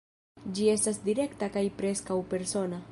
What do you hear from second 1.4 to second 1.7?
kaj